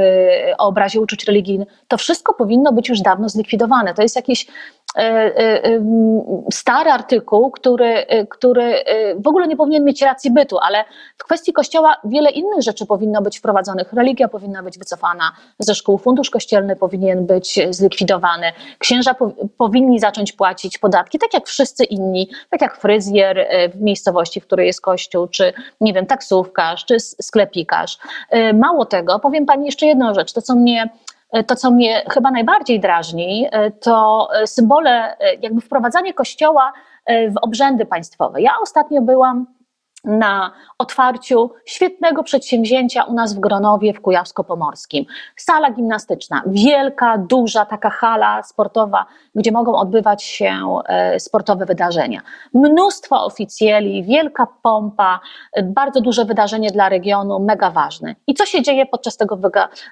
o 0.58 0.68
obrazie 0.68 1.02
uczuć 1.02 1.26
religijnych, 1.26 1.68
to 1.88 1.98
wszystko 1.98 2.34
powinno 2.34 2.74
być 2.74 2.90
już 2.90 3.02
dawno 3.02 3.30
zlikwidowane. 3.30 3.94
To 3.94 4.02
jest 4.02 4.16
jakiś 4.16 4.48
stary 6.54 6.92
artykuł, 6.92 7.52
który, 7.52 8.06
który 8.30 8.84
w 9.18 9.28
ogóle 9.28 9.48
nie 9.48 9.58
powinien 9.58 9.84
mieć 9.84 10.02
racji 10.02 10.32
bytu, 10.32 10.58
ale 10.60 10.84
w 11.18 11.24
kwestii 11.24 11.54
Kościoła 11.54 11.98
wiele 12.04 12.30
innych 12.30 12.62
rzeczy 12.62 12.86
powinno 12.86 13.22
być 13.22 13.40
wprowadzonych. 13.40 13.94
Religia 13.94 14.28
powinna 14.28 14.64
być 14.64 14.78
wycofana 14.78 15.32
ze 15.60 15.76
szkół, 15.76 15.98
fundusz 15.98 16.30
kościelny 16.30 16.76
powinien 16.76 17.26
być 17.26 17.60
zlikwidowany, 17.70 18.52
księża 18.80 19.14
po, 19.14 19.32
powinni 19.58 20.00
zacząć 20.00 20.32
płacić 20.32 20.78
podatki, 20.78 21.20
tak 21.20 21.34
jak 21.34 21.48
wszyscy 21.48 21.84
inni, 21.84 22.30
tak 22.50 22.62
jak 22.62 22.78
fryzjer 22.78 23.40
e, 23.40 23.70
w 23.70 23.82
miejscowości, 23.82 24.42
w 24.42 24.46
której 24.46 24.68
jest 24.68 24.82
kościół, 24.82 25.28
czy 25.28 25.54
nie 25.82 25.94
wiem, 25.94 26.06
taksówkarz, 26.06 26.86
czy 26.86 27.00
sklepikarz. 27.00 27.98
E, 28.30 28.54
mało 28.54 28.86
tego, 28.86 29.20
powiem 29.20 29.46
Pani 29.46 29.66
jeszcze 29.66 29.86
jedną 29.86 30.14
rzecz, 30.14 30.34
to 30.34 30.42
co 30.42 30.56
mnie 30.56 30.84
e, 30.84 30.90
to, 31.48 31.56
co 31.56 31.72
mnie 31.72 32.04
chyba 32.14 32.32
najbardziej 32.32 32.80
drażni, 32.80 33.48
to 33.82 34.28
symbole, 34.46 35.18
jakby 35.42 35.62
wprowadzanie 35.62 36.14
kościoła 36.14 36.74
w 37.08 37.38
obrzędy 37.42 37.86
państwowe. 37.86 38.42
Ja 38.42 38.52
ostatnio 38.62 39.02
byłam 39.02 39.57
na 40.08 40.52
otwarciu 40.78 41.52
świetnego 41.66 42.24
przedsięwzięcia 42.24 43.04
u 43.04 43.14
nas 43.14 43.36
w 43.36 43.40
Gronowie 43.40 43.94
w 43.94 44.02
Kujawsko-Pomorskim. 44.02 45.06
Sala 45.36 45.72
gimnastyczna, 45.72 46.44
wielka, 46.46 47.18
duża 47.18 47.66
taka 47.66 47.90
hala 47.90 48.44
sportowa, 48.44 49.06
gdzie 49.36 49.52
mogą 49.52 49.76
odbywać 49.76 50.24
się 50.24 50.80
e, 50.86 51.20
sportowe 51.20 51.66
wydarzenia. 51.66 52.22
Mnóstwo 52.54 53.26
oficjeli, 53.26 54.04
wielka 54.04 54.48
pompa, 54.62 55.20
bardzo 55.64 56.02
duże 56.02 56.26
wydarzenie 56.26 56.72
dla 56.72 56.90
regionu, 56.90 57.40
mega 57.40 57.72
ważne. 57.72 58.16
I 58.28 58.34
co 58.34 58.46
się 58.46 58.62
dzieje 58.62 58.86
podczas 58.86 59.18
tego 59.18 59.40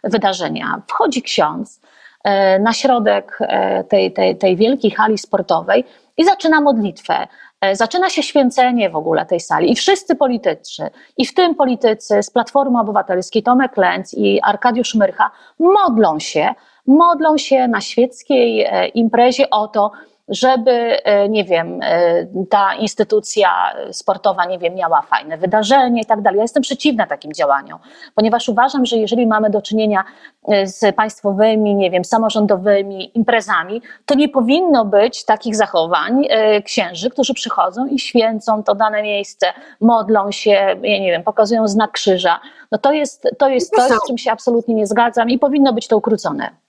wydarzenia? 0.04 0.82
Wchodzi 0.88 1.22
ksiądz 1.22 1.82
e, 2.24 2.60
na 2.60 2.74
środek 2.74 3.38
e, 3.42 3.84
tej, 3.84 4.14
tej, 4.14 4.38
tej 4.38 4.56
wielkiej 4.56 4.92
hali 4.92 5.18
sportowej 5.18 5.86
i 6.18 6.26
zaczyna 6.26 6.62
modlitwę. 6.62 7.28
E, 7.66 7.76
zaczyna 7.76 8.10
się 8.10 8.24
święcenie 8.24 8.90
w 8.90 8.96
ogóle 8.96 9.26
tej 9.26 9.40
sali. 9.40 9.72
I 9.72 9.76
wszyscy 9.76 10.16
politycy, 10.16 10.90
i 11.18 11.26
w 11.26 11.34
tym 11.34 11.56
politycy 11.56 12.24
z 12.24 12.30
Platformy 12.30 12.80
Obywatelskiej, 12.80 13.44
Tomek 13.44 13.78
Lenz 13.78 14.14
i 14.14 14.42
Arkadiusz 14.42 14.96
Myrcha, 14.96 15.32
modlą 15.60 16.20
się, 16.20 16.54
modlą 16.88 17.38
się 17.38 17.68
na 17.68 17.82
świeckiej 17.82 18.62
e, 18.62 18.88
imprezie 18.88 19.50
o 19.50 19.68
to, 19.68 19.92
żeby, 20.28 21.04
e, 21.04 21.30
nie 21.30 21.44
wiem, 21.44 21.80
e, 21.84 22.28
ta 22.50 22.76
instytucja 22.76 23.50
sportowa, 23.92 24.46
nie 24.46 24.60
wiem, 24.60 24.76
miała 24.76 25.02
fajne 25.02 25.38
wydarzenie 25.38 26.02
i 26.02 26.06
tak 26.06 26.22
dalej. 26.22 26.38
Ja 26.38 26.44
jestem 26.44 26.64
przeciwna 26.64 27.08
takim 27.08 27.34
działaniom, 27.34 27.80
ponieważ 28.16 28.50
uważam, 28.50 28.86
że 28.86 28.98
jeżeli 28.98 29.28
mamy 29.28 29.50
do 29.50 29.62
czynienia 29.62 30.04
e, 30.48 30.68
z 30.68 30.96
państwowymi, 30.96 31.76
nie 31.76 31.92
wiem, 31.92 32.06
samorządowymi 32.06 33.18
imprezami, 33.18 33.82
to 34.06 34.16
nie 34.16 34.30
powinno 34.30 34.86
być 34.86 35.26
takich 35.26 35.56
zachowań 35.56 36.28
księży, 36.66 37.10
którzy 37.10 37.34
przychodzą 37.34 37.88
i 37.88 38.00
święcą 38.00 38.64
to 38.64 38.76
dane 38.76 39.04
miejsce, 39.04 39.48
modlą 39.82 40.32
się, 40.32 40.52
ja 40.82 41.00
nie 41.00 41.12
wiem, 41.12 41.24
pokazują 41.24 41.68
znak 41.68 41.92
krzyża. 41.92 42.40
No 42.72 42.78
to 42.78 42.92
jest, 42.92 43.28
to 43.38 43.50
jest 43.50 43.76
coś, 43.76 43.92
z 43.92 44.08
czym 44.08 44.18
się 44.18 44.32
absolutnie 44.32 44.76
nie 44.76 44.88
zgadzam 44.88 45.30
i 45.30 45.40
powinno 45.40 45.74
być 45.74 45.88
to 45.88 45.98
ukrócone 45.98 46.65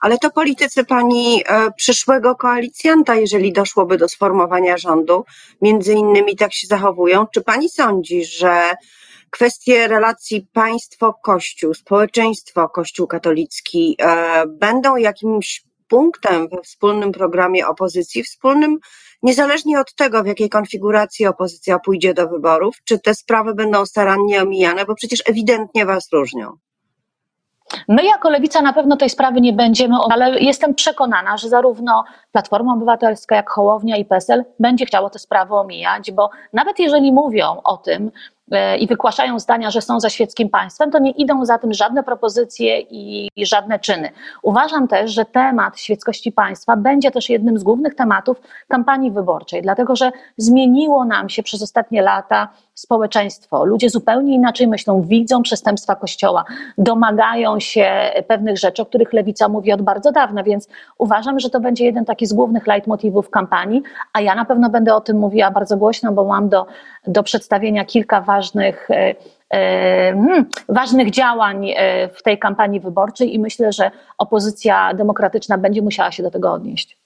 ale 0.00 0.18
to 0.18 0.30
politycy 0.30 0.84
pani 0.84 1.42
e, 1.46 1.70
przyszłego 1.70 2.36
koalicjanta, 2.36 3.14
jeżeli 3.14 3.52
doszłoby 3.52 3.96
do 3.96 4.08
sformowania 4.08 4.76
rządu, 4.76 5.24
między 5.62 5.92
innymi 5.92 6.36
tak 6.36 6.52
się 6.52 6.66
zachowują. 6.66 7.26
Czy 7.34 7.42
pani 7.42 7.68
sądzi, 7.68 8.24
że 8.24 8.70
kwestie 9.30 9.88
relacji 9.88 10.46
państwo-kościół, 10.52 11.74
społeczeństwo 11.74 12.68
kościół 12.68 13.06
katolicki 13.06 13.96
e, 13.98 14.46
będą 14.46 14.96
jakimś 14.96 15.64
punktem 15.88 16.48
we 16.48 16.62
wspólnym 16.62 17.12
programie 17.12 17.66
opozycji, 17.66 18.22
wspólnym 18.22 18.78
niezależnie 19.22 19.80
od 19.80 19.94
tego, 19.94 20.22
w 20.22 20.26
jakiej 20.26 20.48
konfiguracji 20.48 21.26
opozycja 21.26 21.78
pójdzie 21.78 22.14
do 22.14 22.28
wyborów, 22.28 22.76
czy 22.84 22.98
te 22.98 23.14
sprawy 23.14 23.54
będą 23.54 23.86
starannie 23.86 24.42
omijane, 24.42 24.84
bo 24.84 24.94
przecież 24.94 25.22
ewidentnie 25.26 25.86
was 25.86 26.08
różnią. 26.12 26.58
My 27.90 28.04
jako 28.04 28.30
Lewica 28.30 28.62
na 28.62 28.72
pewno 28.72 28.96
tej 28.96 29.10
sprawy 29.10 29.40
nie 29.40 29.52
będziemy, 29.52 29.94
ale 30.10 30.40
jestem 30.40 30.74
przekonana, 30.74 31.36
że 31.36 31.48
zarówno 31.48 32.04
Platforma 32.32 32.74
Obywatelska, 32.74 33.36
jak 33.36 33.50
Hołownia 33.50 33.96
i 33.96 34.04
PSL 34.04 34.44
będzie 34.60 34.86
chciało 34.86 35.10
te 35.10 35.18
sprawy 35.18 35.54
omijać, 35.54 36.12
bo 36.12 36.30
nawet 36.52 36.78
jeżeli 36.78 37.12
mówią 37.12 37.60
o 37.64 37.76
tym, 37.76 38.10
i 38.78 38.86
wygłaszają 38.86 39.38
zdania, 39.38 39.70
że 39.70 39.80
są 39.80 40.00
za 40.00 40.10
świeckim 40.10 40.48
państwem, 40.48 40.90
to 40.90 40.98
nie 40.98 41.10
idą 41.10 41.44
za 41.44 41.58
tym 41.58 41.74
żadne 41.74 42.02
propozycje 42.02 42.80
i, 42.80 43.28
żadne 43.46 43.78
czyny. 43.78 44.10
Uważam 44.42 44.88
też, 44.88 45.10
że 45.10 45.24
temat 45.24 45.78
świeckości 45.78 46.32
państwa 46.32 46.76
będzie 46.76 47.10
też 47.10 47.30
jednym 47.30 47.58
z 47.58 47.62
głównych 47.62 47.94
tematów 47.94 48.40
kampanii 48.68 49.10
wyborczej, 49.10 49.62
dlatego 49.62 49.96
że 49.96 50.12
zmieniło 50.36 51.04
nam 51.04 51.28
się 51.28 51.42
przez 51.42 51.62
ostatnie 51.62 52.02
lata 52.02 52.48
społeczeństwo. 52.74 53.64
Ludzie 53.64 53.90
zupełnie 53.90 54.34
inaczej 54.34 54.68
myślą, 54.68 55.02
widzą 55.02 55.42
przestępstwa 55.42 55.94
Kościoła, 55.94 56.44
domagają 56.78 57.60
się 57.60 58.10
pewnych 58.28 58.58
rzeczy, 58.58 58.82
o 58.82 58.86
których 58.86 59.12
lewica 59.12 59.48
mówi 59.48 59.72
od 59.72 59.82
bardzo 59.82 60.12
dawna, 60.12 60.42
więc 60.42 60.68
uważam, 60.98 61.40
że 61.40 61.50
to 61.50 61.60
będzie 61.60 61.84
jeden 61.84 62.04
taki 62.04 62.26
z 62.26 62.32
głównych 62.32 62.66
leitmotywów 62.66 63.30
kampanii, 63.30 63.82
a 64.12 64.20
ja 64.20 64.34
na 64.34 64.44
pewno 64.44 64.70
będę 64.70 64.94
o 64.94 65.00
tym 65.00 65.18
mówiła 65.18 65.50
bardzo 65.50 65.76
głośno, 65.76 66.12
bo 66.12 66.24
mam 66.24 66.48
do, 66.48 66.66
do 67.06 67.22
przedstawienia 67.22 67.84
kilka 67.84 68.20
ważnych 68.20 68.39
e, 68.90 69.14
e, 69.50 70.12
hmm, 70.12 70.48
ważnych 70.68 71.10
działań 71.10 71.70
e, 71.76 72.08
w 72.08 72.22
tej 72.22 72.38
kampanii 72.38 72.80
wyborczej 72.80 73.34
i 73.34 73.38
myślę, 73.38 73.72
że 73.72 73.90
opozycja 74.18 74.94
demokratyczna 74.94 75.58
będzie 75.58 75.82
musiała 75.82 76.12
się 76.12 76.22
do 76.22 76.30
tego 76.30 76.52
odnieść. 76.52 77.00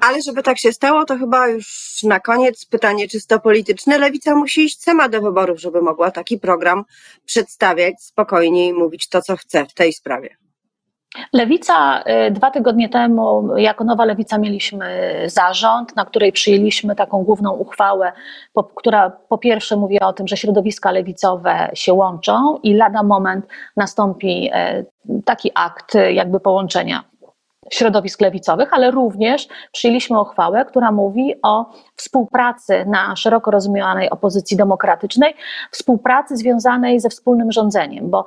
Ale 0.00 0.22
żeby 0.22 0.42
tak 0.42 0.58
się 0.58 0.72
stało, 0.72 1.04
to 1.04 1.18
chyba 1.18 1.48
już 1.48 2.02
na 2.02 2.20
koniec 2.20 2.66
pytanie 2.66 3.08
czysto 3.08 3.40
polityczne. 3.40 3.98
Lewica 3.98 4.34
musi 4.34 4.64
iść 4.64 4.82
sama 4.82 5.08
do 5.08 5.22
wyborów, 5.22 5.60
żeby 5.60 5.82
mogła 5.82 6.10
taki 6.10 6.38
program 6.38 6.84
przedstawiać 7.24 8.02
spokojnie 8.02 8.68
i 8.68 8.72
mówić 8.72 9.08
to, 9.08 9.22
co 9.22 9.36
chce 9.36 9.66
w 9.66 9.74
tej 9.74 9.92
sprawie. 9.92 10.36
Lewica 11.32 12.02
y, 12.26 12.30
dwa 12.30 12.50
tygodnie 12.50 12.88
temu, 12.88 13.56
jako 13.56 13.84
nowa 13.84 14.04
lewica, 14.04 14.38
mieliśmy 14.38 15.14
zarząd, 15.26 15.96
na 15.96 16.04
której 16.04 16.32
przyjęliśmy 16.32 16.96
taką 16.96 17.24
główną 17.24 17.52
uchwałę, 17.52 18.12
po, 18.52 18.64
która 18.64 19.10
po 19.10 19.38
pierwsze 19.38 19.76
mówi 19.76 20.00
o 20.00 20.12
tym, 20.12 20.28
że 20.28 20.36
środowiska 20.36 20.92
lewicowe 20.92 21.70
się 21.74 21.92
łączą 21.92 22.58
i 22.62 22.74
lada 22.74 23.02
moment 23.02 23.46
nastąpi 23.76 24.50
e, 24.52 24.84
taki 25.24 25.50
akt 25.54 25.94
jakby 26.12 26.40
połączenia 26.40 27.04
środowisk 27.70 28.20
lewicowych, 28.20 28.72
ale 28.72 28.90
również 28.90 29.48
przyjęliśmy 29.72 30.20
uchwałę, 30.20 30.64
która 30.64 30.92
mówi 30.92 31.34
o 31.42 31.66
współpracy 31.96 32.84
na 32.86 33.16
szeroko 33.16 33.50
rozumianej 33.50 34.10
opozycji 34.10 34.56
demokratycznej, 34.56 35.34
współpracy 35.70 36.36
związanej 36.36 37.00
ze 37.00 37.08
wspólnym 37.08 37.52
rządzeniem, 37.52 38.10
bo 38.10 38.26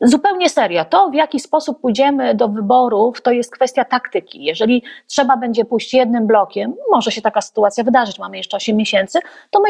zupełnie 0.00 0.50
serio, 0.50 0.84
to 0.84 1.10
w 1.10 1.14
jaki 1.14 1.40
sposób 1.40 1.80
pójdziemy 1.80 2.34
do 2.34 2.48
wyborów, 2.48 3.22
to 3.22 3.30
jest 3.30 3.52
kwestia 3.52 3.84
taktyki. 3.84 4.44
Jeżeli 4.44 4.82
trzeba 5.06 5.36
będzie 5.36 5.64
pójść 5.64 5.94
jednym 5.94 6.26
blokiem, 6.26 6.74
może 6.90 7.10
się 7.10 7.22
taka 7.22 7.40
sytuacja 7.40 7.84
wydarzyć, 7.84 8.18
mamy 8.18 8.36
jeszcze 8.36 8.56
8 8.56 8.76
miesięcy, 8.76 9.18
to 9.50 9.60
my 9.60 9.68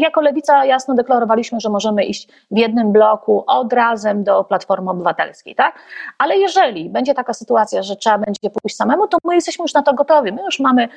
jako 0.00 0.20
lewica 0.20 0.64
jasno 0.64 0.94
deklarowaliśmy, 0.94 1.60
że 1.60 1.70
możemy 1.70 2.04
iść 2.04 2.28
w 2.50 2.58
jednym 2.58 2.92
bloku 2.92 3.44
od 3.46 3.72
razem 3.72 4.24
do 4.24 4.44
Platformy 4.44 4.90
Obywatelskiej, 4.90 5.54
tak? 5.54 5.78
Ale 6.18 6.36
jeżeli 6.36 6.90
będzie 6.90 7.14
taka 7.14 7.32
sytuacja, 7.32 7.82
że 7.82 7.96
trzeba 7.96 8.18
będzie 8.18 8.50
pójść 8.62 8.76
samemu, 8.76 9.06
to 9.08 9.18
my 9.24 9.34
jesteśmy 9.34 9.62
już 9.62 9.74
na 9.74 9.82
to 9.82 9.94
gotowi. 9.94 10.32
My 10.32 10.42
już 10.42 10.60
mamy 10.60 10.88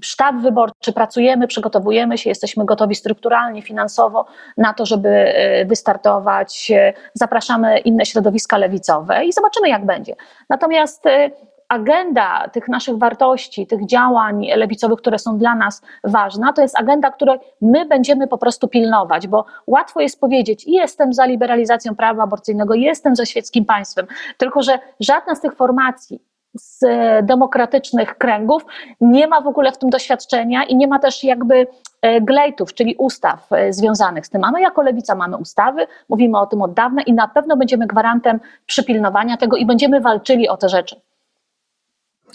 sztab 0.00 0.36
wyborczy, 0.36 0.92
pracujemy, 0.92 1.46
przygotowujemy 1.46 2.18
się, 2.18 2.30
jesteśmy 2.30 2.64
gotowi 2.64 2.94
strukturalnie, 2.94 3.62
finansowo 3.62 4.26
na 4.56 4.74
to, 4.74 4.86
żeby 4.86 5.08
y, 5.08 5.64
wystartować. 5.64 6.72
Zapraszamy 7.14 7.78
inne 7.78 8.06
środowiska 8.06 8.58
lewicowe 8.58 9.24
i 9.24 9.32
zobaczymy, 9.32 9.68
jak 9.68 9.86
będzie. 9.86 10.16
Natomiast 10.48 11.06
y, 11.06 11.30
agenda 11.68 12.48
tych 12.52 12.68
naszych 12.68 12.98
wartości, 12.98 13.66
tych 13.66 13.86
działań 13.86 14.46
lewicowych, 14.56 14.98
które 14.98 15.18
są 15.18 15.38
dla 15.38 15.54
nas 15.54 15.82
ważne, 16.04 16.52
to 16.52 16.62
jest 16.62 16.78
agenda, 16.78 17.10
której 17.10 17.38
my 17.60 17.86
będziemy 17.86 18.28
po 18.28 18.38
prostu 18.38 18.68
pilnować, 18.68 19.28
bo 19.28 19.44
łatwo 19.66 20.00
jest 20.00 20.20
powiedzieć, 20.20 20.64
jestem 20.66 21.12
za 21.12 21.26
liberalizacją 21.26 21.96
prawa 21.96 22.22
aborcyjnego, 22.22 22.74
jestem 22.74 23.16
za 23.16 23.24
świeckim 23.26 23.64
państwem, 23.64 24.06
tylko 24.36 24.62
że 24.62 24.78
żadna 25.00 25.34
z 25.34 25.40
tych 25.40 25.54
formacji 25.54 26.31
z 26.54 26.84
demokratycznych 27.26 28.18
kręgów 28.18 28.66
nie 29.00 29.26
ma 29.26 29.40
w 29.40 29.46
ogóle 29.46 29.72
w 29.72 29.78
tym 29.78 29.90
doświadczenia 29.90 30.64
i 30.64 30.76
nie 30.76 30.88
ma 30.88 30.98
też 30.98 31.24
jakby 31.24 31.66
e, 32.02 32.20
glejtów, 32.20 32.74
czyli 32.74 32.94
ustaw 32.98 33.52
e, 33.52 33.72
związanych 33.72 34.26
z 34.26 34.30
tym. 34.30 34.44
A 34.44 34.50
my 34.50 34.60
jako 34.60 34.82
lewica 34.82 35.14
mamy 35.14 35.36
ustawy, 35.36 35.86
mówimy 36.08 36.38
o 36.38 36.46
tym 36.46 36.62
od 36.62 36.74
dawna 36.74 37.02
i 37.02 37.12
na 37.12 37.28
pewno 37.28 37.56
będziemy 37.56 37.86
gwarantem 37.86 38.40
przypilnowania 38.66 39.36
tego 39.36 39.56
i 39.56 39.66
będziemy 39.66 40.00
walczyli 40.00 40.48
o 40.48 40.56
te 40.56 40.68
rzeczy 40.68 41.00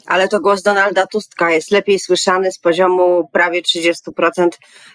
ale 0.06 0.28
to 0.28 0.40
głos 0.40 0.62
Donalda 0.62 1.08
Tuska 1.08 1.52
jest 1.52 1.72
lepiej 1.72 2.00
słyszany 2.00 2.52
z 2.52 2.60
poziomu 2.60 3.30
prawie 3.32 3.62
30% 3.62 4.48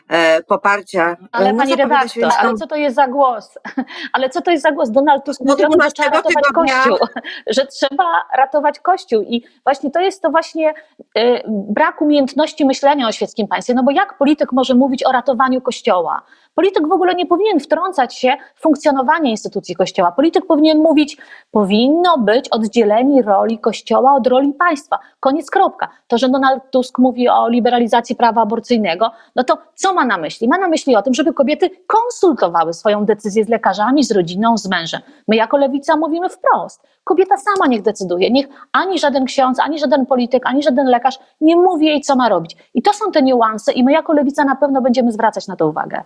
e, 0.08 0.42
poparcia. 0.42 1.16
Ale 1.32 1.52
no, 1.52 1.58
pani 1.58 1.76
redaktor, 1.76 2.30
ale 2.38 2.54
co 2.54 2.66
to 2.66 2.76
jest 2.76 2.96
za 2.96 3.08
głos? 3.08 3.58
Ale 4.12 4.30
co 4.30 4.42
to 4.42 4.50
jest 4.50 4.62
za 4.62 4.72
głos? 4.72 4.90
Donald 4.90 5.24
Tusk 5.24 5.40
mówi 5.40 5.64
o 5.64 5.70
tym, 5.70 5.82
że 5.82 5.90
trzeba 5.90 6.10
ratować 6.10 6.44
Kościół, 6.54 6.98
że 7.56 7.66
trzeba 7.66 8.04
ratować 8.36 8.80
Kościół 8.80 9.22
i 9.22 9.44
właśnie 9.64 9.90
to 9.90 10.00
jest 10.00 10.22
to 10.22 10.30
właśnie 10.30 10.74
e, 11.14 11.42
brak 11.48 12.02
umiejętności 12.02 12.66
myślenia 12.66 13.08
o 13.08 13.12
świeckim 13.12 13.48
państwie, 13.48 13.74
no 13.74 13.82
bo 13.82 13.90
jak 13.90 14.18
polityk 14.18 14.52
może 14.52 14.74
mówić 14.74 15.04
o 15.04 15.12
ratowaniu 15.12 15.60
Kościoła? 15.60 16.22
Polityk 16.54 16.88
w 16.88 16.92
ogóle 16.92 17.14
nie 17.14 17.26
powinien 17.26 17.60
wtrącać 17.60 18.14
się 18.14 18.36
w 18.54 18.60
funkcjonowanie 18.60 19.30
instytucji 19.30 19.76
Kościoła. 19.76 20.12
Polityk 20.12 20.46
powinien 20.46 20.78
mówić, 20.78 21.16
powinno 21.50 22.18
być 22.18 22.48
oddzielenie 22.48 23.22
roli 23.22 23.58
Kościoła 23.58 24.14
od 24.14 24.26
roli 24.26 24.52
państwa. 24.52 24.98
Koniec, 25.20 25.50
kropka. 25.50 25.88
To, 26.08 26.18
że 26.18 26.28
Donald 26.28 26.62
Tusk 26.70 26.98
mówi 26.98 27.28
o 27.28 27.48
liberalizacji 27.48 28.16
prawa 28.16 28.42
aborcyjnego, 28.42 29.10
no 29.36 29.44
to 29.44 29.58
co 29.74 29.94
ma 29.94 30.04
na 30.04 30.18
myśli? 30.18 30.48
Ma 30.48 30.58
na 30.58 30.68
myśli 30.68 30.96
o 30.96 31.02
tym, 31.02 31.14
żeby 31.14 31.32
kobiety 31.32 31.70
konsultowały 31.86 32.72
swoją 32.74 33.04
decyzję 33.04 33.44
z 33.44 33.48
lekarzami, 33.48 34.04
z 34.04 34.12
rodziną, 34.12 34.58
z 34.58 34.68
mężem. 34.68 35.00
My 35.28 35.36
jako 35.36 35.56
lewica 35.56 35.96
mówimy 35.96 36.28
wprost. 36.28 36.82
Kobieta 37.04 37.36
sama 37.36 37.66
niech 37.66 37.82
decyduje. 37.82 38.30
Niech 38.30 38.46
ani 38.72 38.98
żaden 38.98 39.24
ksiądz, 39.24 39.60
ani 39.60 39.78
żaden 39.78 40.06
polityk, 40.06 40.46
ani 40.46 40.62
żaden 40.62 40.86
lekarz 40.86 41.18
nie 41.40 41.56
mówi 41.56 41.86
jej, 41.86 42.00
co 42.00 42.16
ma 42.16 42.28
robić. 42.28 42.56
I 42.74 42.82
to 42.82 42.92
są 42.92 43.12
te 43.12 43.22
niuanse 43.22 43.72
i 43.72 43.84
my 43.84 43.92
jako 43.92 44.12
lewica 44.12 44.44
na 44.44 44.56
pewno 44.56 44.82
będziemy 44.82 45.12
zwracać 45.12 45.46
na 45.46 45.56
to 45.56 45.68
uwagę. 45.68 46.02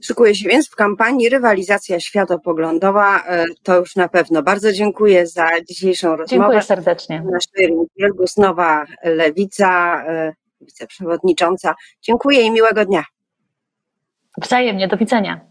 Szykuje 0.00 0.34
się 0.34 0.48
więc 0.48 0.68
w 0.68 0.76
kampanii 0.76 1.28
rywalizacja 1.28 2.00
światopoglądowa. 2.00 3.24
E, 3.26 3.44
to 3.62 3.76
już 3.76 3.96
na 3.96 4.08
pewno. 4.08 4.42
Bardzo 4.42 4.72
dziękuję 4.72 5.26
za 5.26 5.48
dzisiejszą 5.68 6.08
rozmowę. 6.08 6.26
Dziękuję 6.28 6.62
serdecznie. 6.62 7.22
Nasz 7.32 7.44
Wielgus, 7.96 8.36
nowa 8.36 8.84
lewica, 9.04 10.04
e, 10.06 10.32
wiceprzewodnicząca. 10.60 11.74
Dziękuję 12.02 12.40
i 12.40 12.50
miłego 12.50 12.84
dnia. 12.84 13.04
Wzajemnie, 14.38 14.88
do 14.88 14.96
widzenia. 14.96 15.48